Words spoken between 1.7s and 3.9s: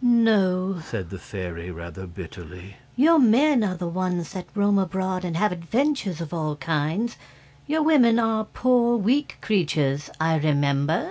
rather bitterly, "your men are the